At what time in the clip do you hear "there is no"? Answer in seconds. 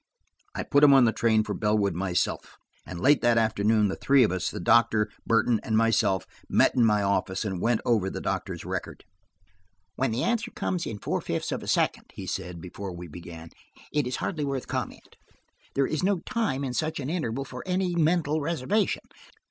15.75-16.21